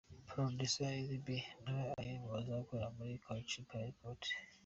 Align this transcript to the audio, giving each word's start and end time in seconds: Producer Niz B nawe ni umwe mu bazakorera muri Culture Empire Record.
Producer 0.29 0.87
Niz 0.93 1.11
B 1.25 1.27
nawe 1.63 1.83
ni 1.87 1.93
umwe 1.95 2.15
mu 2.21 2.27
bazakorera 2.35 2.87
muri 2.97 3.21
Culture 3.25 3.59
Empire 3.61 3.85
Record. 3.89 4.21